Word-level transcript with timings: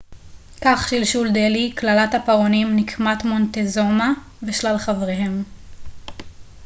כך 0.61 0.87
שלשול 0.89 1.29
דלהי 1.29 1.71
קללת 1.75 2.13
הפרעונים 2.15 2.75
נקמת 2.75 3.23
מונטזומה 3.23 4.13
ושלל 4.43 4.77
חבריהם 4.77 5.43